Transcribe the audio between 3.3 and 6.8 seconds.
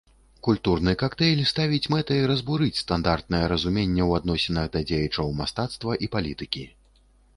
разуменне ў адносінах да дзеячаў мастацтва і палітыкі.